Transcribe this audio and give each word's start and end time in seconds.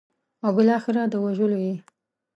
او 0.43 0.49
بالاخره 0.55 1.01
د 1.09 1.13
وژلو 1.25 1.57
یې. 1.65 1.75